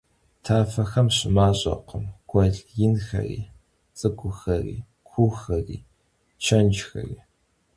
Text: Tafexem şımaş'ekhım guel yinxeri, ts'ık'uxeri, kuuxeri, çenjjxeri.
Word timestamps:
Tafexem 0.45 1.07
şımaş'ekhım 1.15 2.05
guel 2.29 2.55
yinxeri, 2.77 3.41
ts'ık'uxeri, 3.95 4.77
kuuxeri, 5.09 5.77
çenjjxeri. 6.43 7.17